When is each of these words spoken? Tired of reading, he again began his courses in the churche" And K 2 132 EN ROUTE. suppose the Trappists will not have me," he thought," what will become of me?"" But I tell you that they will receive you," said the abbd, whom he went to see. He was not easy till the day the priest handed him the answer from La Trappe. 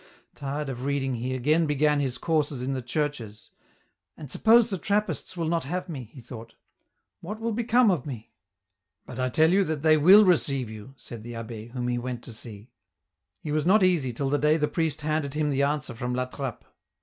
Tired 0.33 0.67
of 0.67 0.83
reading, 0.83 1.13
he 1.13 1.35
again 1.35 1.67
began 1.67 1.99
his 1.99 2.17
courses 2.17 2.63
in 2.63 2.73
the 2.73 2.81
churche" 2.81 3.19
And 3.21 3.37
K 3.37 3.45
2 3.45 3.51
132 4.15 4.17
EN 4.17 4.23
ROUTE. 4.23 4.31
suppose 4.65 4.69
the 4.71 4.77
Trappists 4.79 5.37
will 5.37 5.47
not 5.47 5.65
have 5.65 5.87
me," 5.89 6.05
he 6.05 6.19
thought," 6.21 6.55
what 7.21 7.39
will 7.39 7.51
become 7.51 7.91
of 7.91 8.07
me?"" 8.07 8.31
But 9.05 9.19
I 9.19 9.29
tell 9.29 9.51
you 9.51 9.63
that 9.65 9.83
they 9.83 9.97
will 9.97 10.25
receive 10.25 10.71
you," 10.71 10.95
said 10.97 11.21
the 11.21 11.33
abbd, 11.33 11.73
whom 11.73 11.87
he 11.87 11.99
went 11.99 12.23
to 12.23 12.33
see. 12.33 12.71
He 13.41 13.51
was 13.51 13.67
not 13.67 13.83
easy 13.83 14.11
till 14.11 14.31
the 14.31 14.39
day 14.39 14.57
the 14.57 14.67
priest 14.67 15.01
handed 15.01 15.35
him 15.35 15.51
the 15.51 15.61
answer 15.61 15.93
from 15.93 16.15
La 16.15 16.25
Trappe. 16.25 16.65